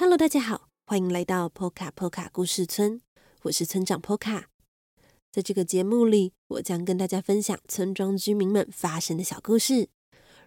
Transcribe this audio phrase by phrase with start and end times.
[0.00, 3.02] Hello，大家好，欢迎来到波卡波卡故事村，
[3.42, 4.48] 我是村长波卡。
[5.30, 9.90] 在这个节目里，我将跟大家分享村庄居民们发生的小故事。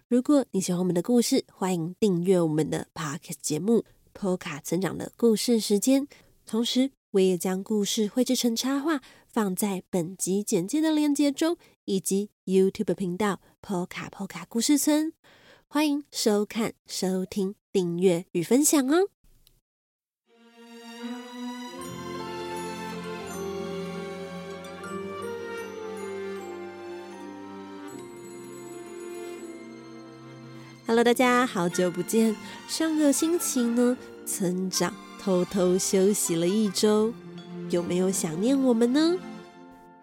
[0.08, 3.82] 如果你喜欢我们的故事，欢迎订阅我们的 Podcast 节目
[4.12, 6.02] 《波卡村长的故事时间》。
[6.44, 15.12] 同时，我也将故事绘制成插画，放在本集简介的链接中，以及 YouTube 频道“波卡波卡故事村”。
[15.70, 19.10] 欢迎收看、收听、订阅与分享哦
[30.86, 32.36] ！Hello，大家好久不见。
[32.68, 33.96] 上个星期呢，
[34.26, 37.12] 村长偷偷休息了一周，
[37.70, 39.16] 有没有想念我们呢？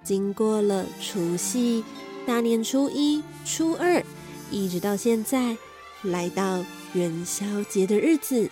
[0.04, 1.84] 经过了除夕、
[2.26, 4.04] 大年初一、初二。
[4.50, 5.56] 一直到现在，
[6.02, 8.50] 来到元宵节的日子，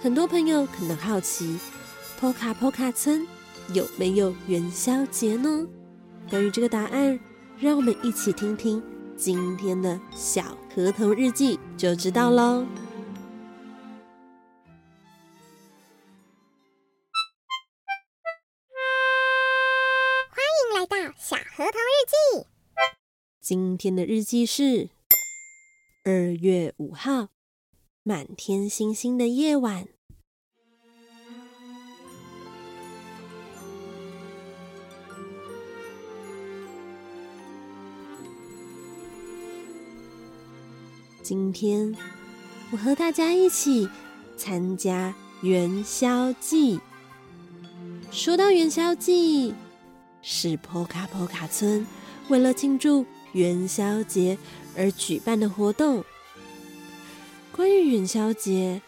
[0.00, 1.58] 很多朋友可能好奇，
[2.18, 3.26] 波卡波卡村
[3.74, 5.66] 有没有元宵节呢？
[6.30, 7.20] 关于这个答案，
[7.60, 8.82] 让我们一起听听
[9.16, 12.66] 今天的小河童日记就知道喽。
[20.30, 22.46] 欢迎来到小河童日记。
[23.40, 24.90] 今天的日记是
[26.04, 27.28] 二月五号，
[28.02, 29.88] 满天星星的夜晚。
[41.22, 41.94] 今天
[42.72, 43.88] 我和大家一起
[44.36, 46.80] 参加元宵祭。
[48.10, 49.54] 说到元宵祭，
[50.20, 51.86] 是波卡波卡村
[52.28, 53.06] 为了庆祝。
[53.32, 54.36] 元宵节
[54.76, 56.04] 而举办的活动。
[57.50, 58.82] 关于元宵节，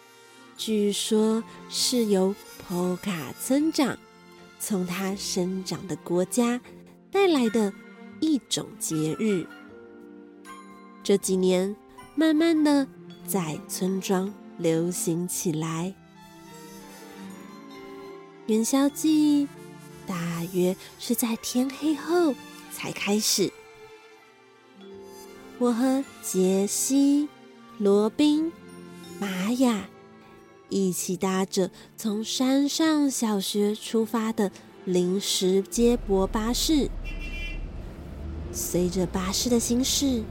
[0.55, 2.35] 据说是由
[2.67, 3.97] 波卡村长
[4.59, 6.61] 从他生长的国家
[7.09, 7.73] 带来的
[8.19, 9.47] 一种节日。
[11.01, 11.75] 这几年，
[12.15, 12.87] 慢慢的
[13.27, 15.93] 在村庄流行起来。
[18.47, 19.47] 元宵祭
[20.07, 22.33] 大约是在天黑后
[22.71, 23.51] 才开始。
[25.57, 27.27] 我和杰西、
[27.79, 28.51] 罗宾、
[29.19, 29.89] 玛雅
[30.69, 34.51] 一起搭着从山上小学出发的
[34.85, 36.89] 临时接驳巴士，
[38.51, 40.23] 随着巴士的行驶，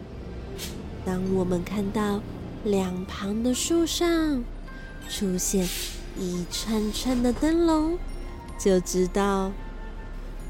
[1.04, 2.20] 当我们看到
[2.64, 4.42] 两旁的树上
[5.08, 5.68] 出现
[6.18, 7.98] 一串串的灯笼，
[8.58, 9.52] 就知道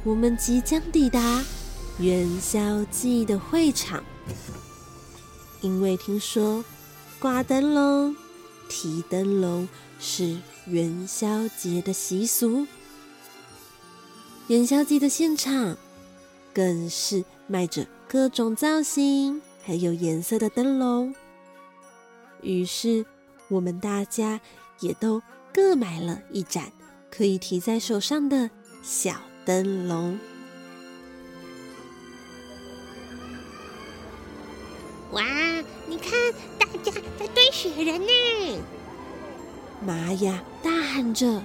[0.04, 1.43] 我们即将抵达
[1.98, 4.04] 元宵祭的会场。
[5.60, 6.64] 因为听说
[7.19, 8.14] 挂灯笼、
[8.69, 12.66] 提灯笼是元宵节的习俗，
[14.47, 15.76] 元宵节的现场
[16.53, 21.14] 更是卖着各种造型还有颜色的灯笼。
[22.42, 23.04] 于是
[23.48, 24.41] 我们大家
[24.80, 26.72] 也都各买了一盏
[27.10, 28.50] 可以提在手上的
[28.82, 29.14] 小
[29.44, 30.19] 灯笼。
[35.12, 35.25] 哇！
[35.86, 36.10] 你看，
[36.58, 38.62] 大家在堆雪人呢！
[39.81, 41.42] 玛雅大喊着：“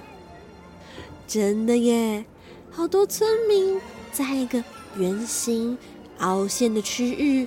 [1.28, 2.24] 真的耶！
[2.70, 4.64] 好多村民在一个
[4.96, 5.76] 圆形
[6.18, 7.46] 凹陷的区域，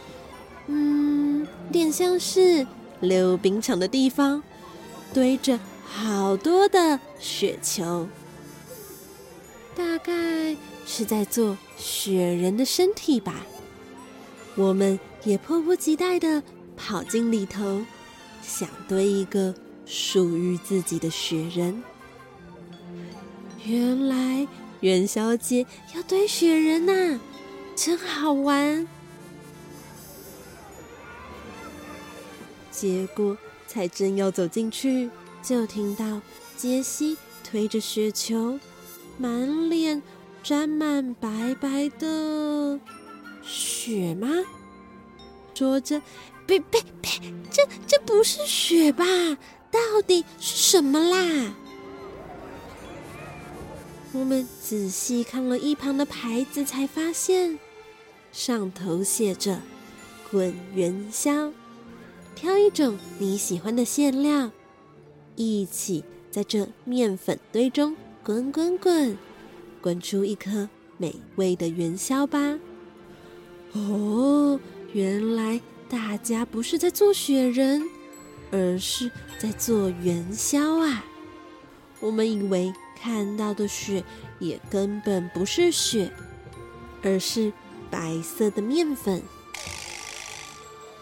[0.67, 2.65] 嗯，点像是
[3.01, 4.41] 溜冰场的地方，
[5.13, 8.07] 堆着好多的雪球，
[9.75, 13.45] 大概是在做雪人的身体吧。”
[14.55, 16.43] 我们也迫不及待的
[16.77, 17.81] 跑进里头，
[18.43, 19.53] 想堆一个
[19.85, 21.83] 属于自己的雪人。
[23.65, 24.47] 原来
[24.81, 25.65] 元宵节
[25.95, 27.19] 要堆雪人呐，
[27.75, 28.87] 真好玩！
[32.83, 35.09] 结果才正要走进去，
[35.41, 36.19] 就听到
[36.57, 38.59] 杰西推着雪球，
[39.17, 40.03] 满脸
[40.43, 42.77] 沾满白白的。
[43.41, 44.27] 雪吗？
[45.53, 46.01] 说着，
[46.45, 47.09] 别别别，
[47.49, 49.05] 这这不是雪吧？
[49.71, 51.53] 到底是什么啦？
[54.11, 57.57] 我们仔细看了一旁的牌子，才发现
[58.33, 59.61] 上头写着
[60.29, 61.53] “滚元宵”，
[62.35, 64.51] 挑一种你喜欢的馅料，
[65.35, 69.17] 一起在这面粉堆中滚滚滚，
[69.81, 72.59] 滚出一颗美味的元宵吧。
[73.73, 74.59] 哦，
[74.91, 77.81] 原来大家不是在做雪人，
[78.51, 79.09] 而是
[79.39, 81.05] 在做元宵啊！
[81.99, 84.03] 我们以为看到的雪
[84.39, 86.11] 也根本不是雪，
[87.01, 87.53] 而是
[87.89, 89.21] 白色的面粉。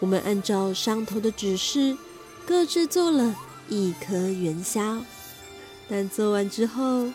[0.02, 1.96] 我们按照上头的指示，
[2.44, 3.36] 各自做了
[3.68, 5.00] 一颗元宵。
[5.88, 7.08] 但做完之后，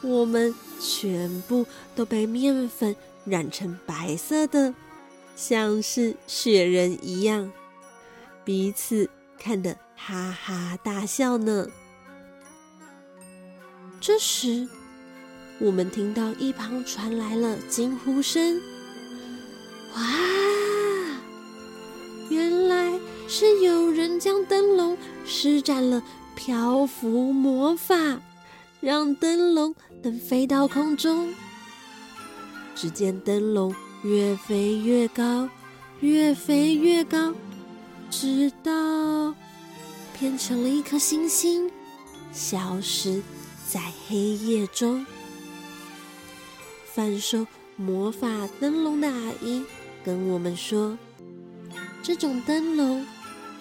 [0.00, 1.64] 我们全部
[1.94, 4.74] 都被面粉染成白色的，
[5.36, 7.52] 像是雪人一样，
[8.44, 9.08] 彼此
[9.38, 11.68] 看得哈哈大笑呢。
[14.00, 14.68] 这时，
[15.60, 18.60] 我们听到一旁传来了惊呼声
[19.94, 20.45] ：“哇！
[23.38, 24.96] 是有人将灯笼
[25.26, 26.02] 施展了
[26.34, 28.18] 漂浮魔法，
[28.80, 31.34] 让灯笼能飞到空中。
[32.74, 35.46] 只见灯笼越飞越高，
[36.00, 37.34] 越飞越高，
[38.10, 39.34] 直到
[40.18, 41.70] 变成了一颗星星，
[42.32, 43.22] 消失。”
[43.68, 45.04] 在黑夜中，
[46.94, 47.46] 贩售
[47.76, 49.62] 魔法灯笼的阿姨
[50.02, 50.96] 跟我们说，
[52.02, 53.04] 这种灯笼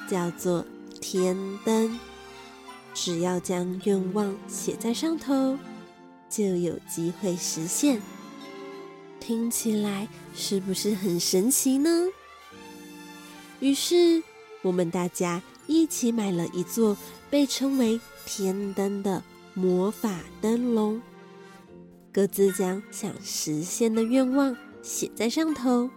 [0.08, 0.66] 叫做
[1.02, 2.00] 天灯，
[2.94, 5.58] 只要将愿望写在上头，
[6.30, 8.02] 就有机会实现。
[9.20, 11.90] 听起来是不是很神奇呢？
[13.60, 14.22] 于是，
[14.62, 16.98] 我们大家一起买了一座
[17.30, 19.24] 被称为天灯的。
[19.58, 21.02] 魔法灯笼，
[22.12, 25.90] 各自将想实现的愿望写在上头。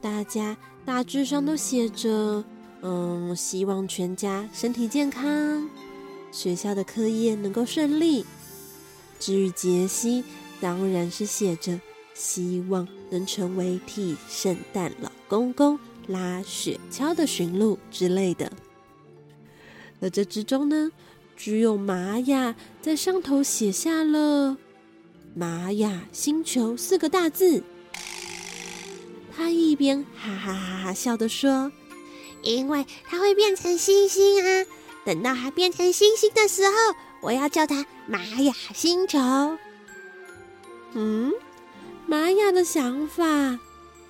[0.00, 2.44] 大家大致上都写着
[2.82, 5.68] ：“嗯，希望全家身体健康，
[6.30, 8.24] 学校的课业能够顺利。”
[9.18, 10.22] 至于杰西，
[10.60, 11.80] 当然是写着
[12.14, 18.52] ：“希望能成为替圣诞老公公拉雪橇的驯鹿之类的。”
[20.00, 20.92] 而这之中呢，
[21.36, 24.56] 只有玛雅在上头写下了
[25.34, 27.64] “玛雅星球”四个大字。
[29.36, 31.72] 他一边哈哈哈哈笑的说
[32.56, 34.66] ：“因为它会变成星星啊！
[35.04, 36.74] 等到它变成星星的时候，
[37.20, 39.18] 我要叫它玛雅星球。”
[40.94, 41.32] 嗯，
[42.06, 43.58] 玛雅的想法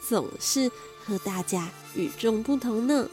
[0.06, 0.70] 总是
[1.04, 3.08] 和大家与众不同呢。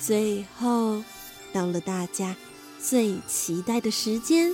[0.00, 1.02] 最后。
[1.52, 2.34] 到了大家
[2.82, 4.52] 最期待的时间，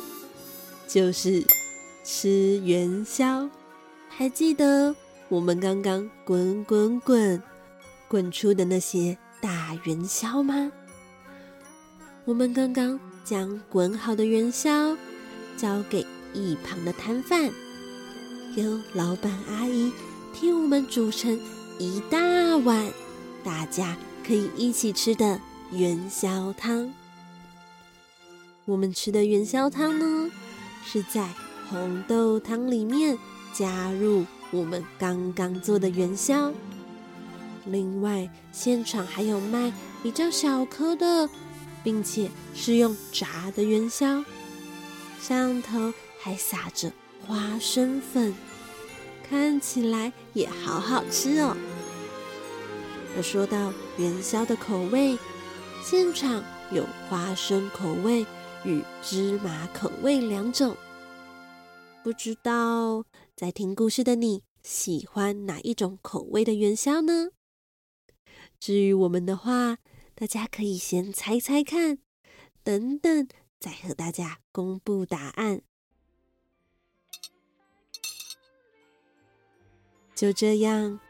[0.86, 1.42] 就是
[2.04, 3.48] 吃元宵。
[4.10, 4.94] 还记得
[5.30, 7.42] 我们刚刚滚滚滚
[8.10, 10.72] 滚出的那些大元宵吗？
[12.24, 14.96] 我们刚刚将滚好的元宵
[15.56, 16.04] 交给
[16.34, 17.48] 一旁的摊贩，
[18.56, 19.92] 由老板阿姨
[20.34, 21.38] 替我们煮成
[21.78, 22.18] 一大
[22.56, 22.84] 碗，
[23.44, 23.96] 大家
[24.26, 25.40] 可以一起吃的。
[25.70, 26.92] 元宵汤，
[28.64, 30.28] 我们吃的元宵汤呢，
[30.84, 31.28] 是在
[31.68, 33.16] 红豆汤里面
[33.52, 36.52] 加入我们刚刚做的元宵。
[37.66, 41.28] 另外，现场还有卖比较小颗的，
[41.84, 44.24] 并且是用炸的元宵，
[45.20, 46.90] 上头还撒着
[47.26, 48.34] 花生粉，
[49.28, 51.56] 看起来也好好吃哦。
[53.16, 55.18] 而说到元宵的口味，
[55.82, 58.24] 现场有花生口味
[58.64, 60.76] 与芝麻口味两种，
[62.02, 63.04] 不知道
[63.36, 67.28] 在听故事的你喜欢哪一种口味的元宵呢？
[68.60, 69.78] 至于我们的话，
[70.14, 71.98] 大家可以先猜猜看，
[72.62, 73.26] 等等
[73.58, 75.62] 再和大家公布答案。
[80.14, 81.00] 就这样，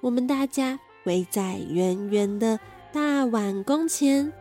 [0.00, 2.58] 我们大家围在圆圆的。
[2.94, 4.32] 大碗公前，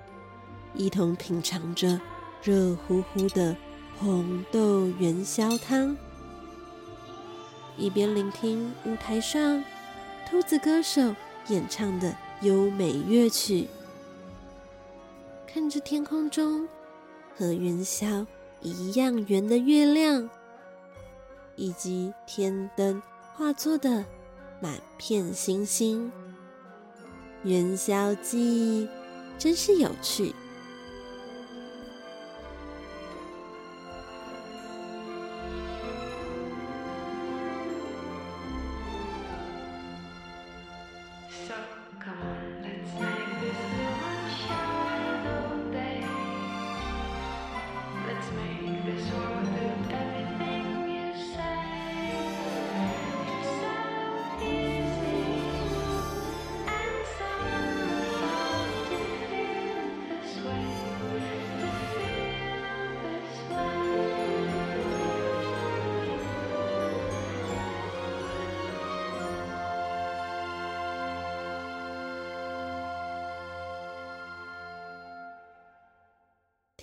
[0.75, 1.99] 一同品尝着
[2.43, 3.57] 热乎乎的
[3.97, 5.97] 红豆元宵汤，
[7.75, 9.63] 一边聆听舞台上
[10.29, 11.15] 兔子歌手
[11.47, 13.67] 演唱的优美乐曲。
[15.47, 16.67] 看着天空中
[17.37, 18.25] 和云霄
[18.61, 20.29] 一样圆的月亮，
[21.55, 23.01] 以及天灯
[23.33, 24.03] 化作的
[24.59, 26.11] 满片星星。
[27.43, 28.87] 元宵记忆
[29.37, 30.33] 真是有趣。
[41.47, 41.72] 上。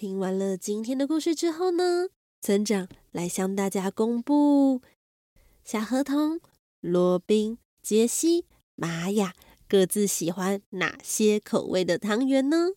[0.01, 2.09] 听完了今天的故事之后呢，
[2.41, 4.81] 村长来向大家公布：
[5.63, 6.41] 小河童、
[6.81, 9.35] 罗宾、杰西、玛雅
[9.69, 12.69] 各自喜欢哪些口味的汤圆呢？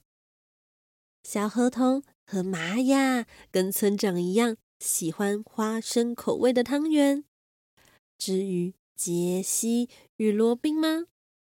[1.24, 7.24] 小河童和玛雅跟村长一样，喜欢花生口味的汤圆。
[8.18, 9.88] 至于杰西
[10.18, 11.06] 与罗宾吗，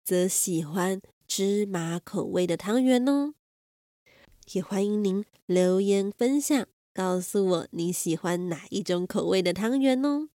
[0.03, 3.35] 则喜欢芝麻口味的汤圆哦。
[4.53, 10.27] 也欢迎您留言分享，告诉我你喜欢哪一种口味的汤圆哦。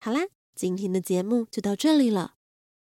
[0.00, 2.34] 好啦，今天的节目就到这里了。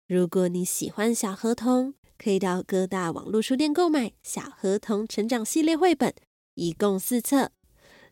[0.06, 6.14] 如果你喜欢小河童，可以到各大网络书店购买《小河童成长系列》绘本，
[6.54, 7.50] 一共四册。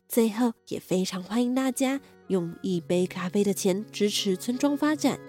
[0.08, 5.20] 最后，也非常欢迎大家用一杯咖啡的钱支持村庄发展，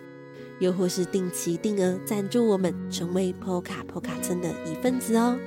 [0.60, 5.38] 又或是定期定额赞助我们，成为波卡波卡村的一份子哦。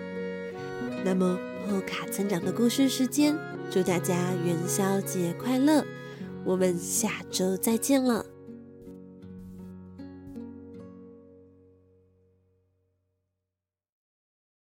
[1.04, 1.38] 那么，
[1.68, 3.36] 波卡村长的故事时间，
[3.70, 5.84] 祝大家元宵节快乐！
[6.44, 8.24] 我们下周再见了。